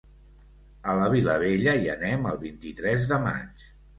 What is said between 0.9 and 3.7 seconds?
A la Vilavella hi anem el vint-i-tres de maig.